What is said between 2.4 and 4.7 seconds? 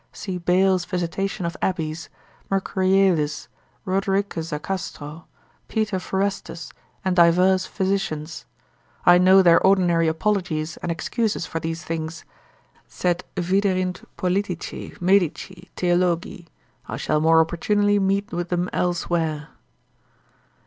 Mercurialis, Rodericus a